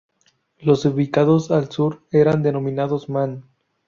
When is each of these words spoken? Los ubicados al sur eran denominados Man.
Los 0.57 0.85
ubicados 0.85 1.51
al 1.51 1.69
sur 1.69 2.01
eran 2.11 2.41
denominados 2.41 3.07
Man. 3.07 3.45